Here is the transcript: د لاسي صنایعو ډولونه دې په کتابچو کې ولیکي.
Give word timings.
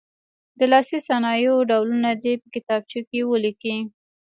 د 0.57 0.59
لاسي 0.71 0.99
صنایعو 1.07 1.67
ډولونه 1.69 2.09
دې 2.21 2.33
په 2.41 2.47
کتابچو 2.55 2.99
کې 3.09 3.19
ولیکي. 3.31 3.77